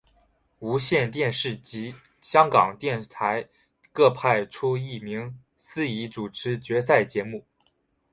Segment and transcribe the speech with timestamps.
[0.57, 1.93] 无线电视及
[2.23, 3.47] 香港电台
[3.93, 7.45] 各派出一名司仪主持决赛节目。